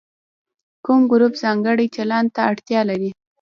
[0.85, 3.09] کوم ګروپ ځانګړي چلند ته اړتیا لري.